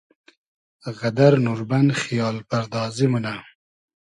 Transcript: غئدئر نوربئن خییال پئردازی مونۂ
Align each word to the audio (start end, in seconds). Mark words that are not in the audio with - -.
غئدئر 0.97 1.33
نوربئن 1.45 1.87
خییال 2.01 2.37
پئردازی 2.49 3.07
مونۂ 3.11 3.35